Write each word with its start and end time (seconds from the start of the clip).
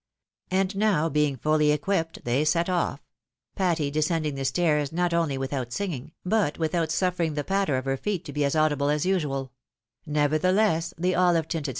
And 0.49 0.75
now, 0.75 1.09
being 1.09 1.35
fully 1.37 1.71
equipped, 1.71 2.25
they 2.25 2.43
set 2.43 2.69
off; 2.69 3.01
Patty 3.55 3.91
descending 3.91 4.33
the 4.33 4.45
stairs 4.45 4.91
not 4.91 5.13
only 5.13 5.37
without 5.37 5.71
singing, 5.71 6.11
but 6.25 6.57
without 6.57 6.89
suffering 6.91 7.35
the 7.35 7.43
patter 7.43 7.77
of 7.77 7.85
her 7.85 7.97
feet 7.97 8.25
to 8.25 8.33
be 8.33 8.43
as 8.43 8.55
audible 8.55 8.89
as 8.89 9.05
usual; 9.05 9.51
nevertheless 10.07 10.91
the 10.97 11.11
ohve 11.11 11.13
tinted 11.13 11.13
214 11.17 11.33
THE 11.51 11.57
WIDOW 11.59 11.59
MARRIED. 11.61 11.67